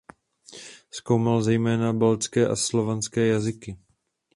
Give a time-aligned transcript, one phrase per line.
[0.91, 3.77] Zkoumal zejména baltské a slovanské jazyky.